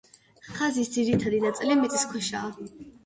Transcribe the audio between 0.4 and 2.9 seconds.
ხაზის ძირითადი ნაწილი მიწისქვეშაა.